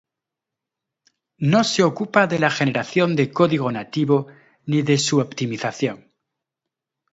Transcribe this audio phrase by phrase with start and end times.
[1.51, 4.25] No se ocupa de la generación de código nativo,
[4.65, 6.11] ni de su optimización.